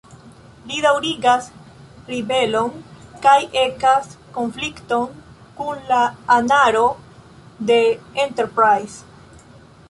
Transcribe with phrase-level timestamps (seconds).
[0.69, 1.49] Li daŭrigas
[2.13, 2.71] ribelon
[3.25, 4.07] kaj ekas
[4.39, 5.05] konflikton
[5.61, 6.01] kun la
[6.39, 6.83] anaro
[7.73, 7.79] de
[8.27, 9.07] "Enterprise".